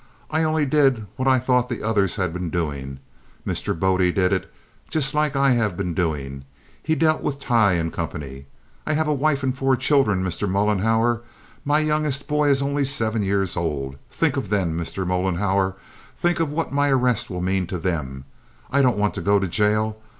[0.31, 2.97] I only did what I thought the others had been doing.
[3.45, 3.79] Mr.
[3.79, 4.51] Bode did it,
[4.89, 6.43] just like I have been doing.
[6.81, 8.47] He dealt with Tighe and Company.
[8.87, 10.49] I have a wife and four children, Mr.
[10.49, 11.21] Mollenhauer.
[11.63, 13.95] My youngest boy is only seven years old.
[14.09, 15.05] Think of them, Mr.
[15.05, 15.75] Mollenhauer!
[16.17, 18.25] Think of what my arrest will mean to them!
[18.71, 19.99] I don't want to go to jail.